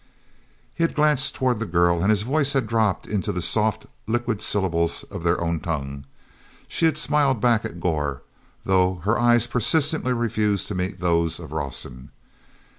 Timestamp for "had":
0.83-0.95, 2.53-2.65, 6.85-6.97